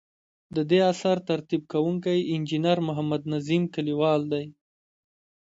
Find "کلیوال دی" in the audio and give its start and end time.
3.73-4.45